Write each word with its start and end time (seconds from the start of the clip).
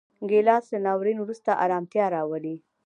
ګیلاس 0.29 0.65
له 0.73 0.79
ناورین 0.85 1.17
وروسته 1.19 1.51
ارامتیا 1.63 2.05
راولي. 2.15 2.55